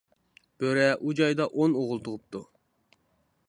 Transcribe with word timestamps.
بۆرە 0.61 0.87
ئۇ 1.01 1.13
جايدا 1.19 1.47
ئون 1.51 1.77
ئوغۇل 1.81 2.01
تۇغۇپتۇ. 2.07 2.45